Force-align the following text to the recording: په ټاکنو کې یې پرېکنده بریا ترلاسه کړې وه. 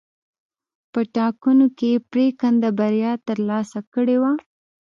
په 0.91 0.99
ټاکنو 1.15 1.67
کې 1.77 1.87
یې 1.93 2.03
پرېکنده 2.11 2.69
بریا 2.79 3.13
ترلاسه 3.27 3.79
کړې 3.93 4.17
وه. 4.21 4.31